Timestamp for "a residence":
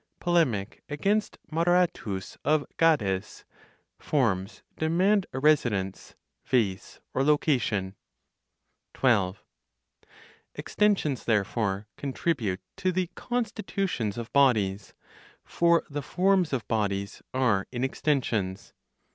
5.31-6.15